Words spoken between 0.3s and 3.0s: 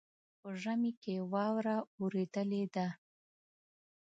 په ژمي کې واوره اوریدلې ده.